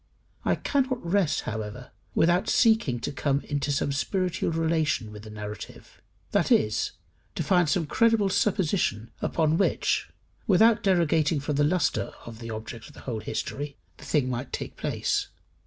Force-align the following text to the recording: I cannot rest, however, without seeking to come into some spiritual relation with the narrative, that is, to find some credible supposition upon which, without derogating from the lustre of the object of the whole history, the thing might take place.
I 0.43 0.55
cannot 0.55 1.05
rest, 1.05 1.41
however, 1.41 1.91
without 2.15 2.49
seeking 2.49 2.99
to 3.01 3.11
come 3.11 3.41
into 3.41 3.71
some 3.71 3.91
spiritual 3.91 4.49
relation 4.49 5.11
with 5.11 5.21
the 5.25 5.29
narrative, 5.29 6.01
that 6.31 6.51
is, 6.51 6.93
to 7.35 7.43
find 7.43 7.69
some 7.69 7.85
credible 7.85 8.29
supposition 8.29 9.11
upon 9.21 9.59
which, 9.59 10.09
without 10.47 10.81
derogating 10.81 11.39
from 11.39 11.57
the 11.57 11.63
lustre 11.63 12.13
of 12.25 12.39
the 12.39 12.49
object 12.49 12.87
of 12.87 12.93
the 12.95 13.01
whole 13.01 13.19
history, 13.19 13.77
the 13.97 14.05
thing 14.05 14.27
might 14.27 14.51
take 14.51 14.75
place. 14.75 15.27